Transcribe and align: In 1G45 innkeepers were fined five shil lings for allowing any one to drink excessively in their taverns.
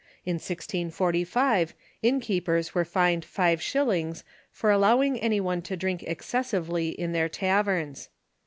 In 0.25 0.39
1G45 0.39 1.73
innkeepers 2.01 2.73
were 2.73 2.83
fined 2.83 3.23
five 3.23 3.59
shil 3.59 3.85
lings 3.85 4.23
for 4.51 4.71
allowing 4.71 5.19
any 5.19 5.39
one 5.39 5.61
to 5.61 5.77
drink 5.77 6.01
excessively 6.07 6.89
in 6.89 7.11
their 7.11 7.29
taverns. 7.29 8.09